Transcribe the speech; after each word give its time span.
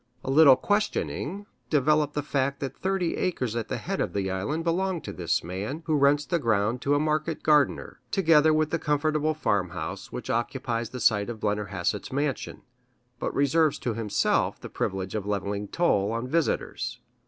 A 0.23 0.31
little 0.31 0.55
questioning 0.55 1.45
developed 1.69 2.15
the 2.15 2.23
fact 2.23 2.59
that 2.59 2.75
thirty 2.75 3.17
acres 3.17 3.55
at 3.55 3.67
the 3.67 3.77
head 3.77 4.01
of 4.01 4.13
the 4.13 4.31
island 4.31 4.63
belong 4.63 4.99
to 5.01 5.13
this 5.13 5.43
man, 5.43 5.83
who 5.85 5.95
rents 5.95 6.25
the 6.25 6.39
ground 6.39 6.81
to 6.81 6.95
a 6.95 6.99
market 6.99 7.43
gardener, 7.43 7.99
together 8.09 8.51
with 8.51 8.71
the 8.71 8.79
comfortable 8.79 9.35
farmhouse 9.35 10.11
which 10.11 10.31
occupies 10.31 10.89
the 10.89 10.99
site 10.99 11.29
of 11.29 11.39
Blennerhassett's 11.39 12.11
mansion, 12.11 12.63
but 13.19 13.31
reserves 13.35 13.77
to 13.77 13.93
himself 13.93 14.59
the 14.59 14.69
privilege 14.69 15.13
of 15.13 15.27
levying 15.27 15.67
toll 15.67 16.11
on 16.13 16.27
visitors. 16.27 16.99